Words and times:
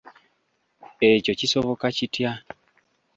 Ekyo 1.09 1.33
kisoboka 1.39 1.85
kitya? 1.97 2.31